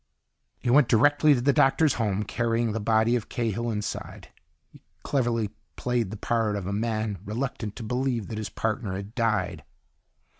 [0.57, 4.29] He went directly to the doctor's home, carrying the body of Cahill inside.
[4.67, 9.13] He cleverly played the part of a man reluctant to believe that his partner had
[9.13, 9.63] died.